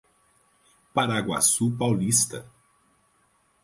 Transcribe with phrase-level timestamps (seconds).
[0.95, 2.49] Paraguaçu Paulista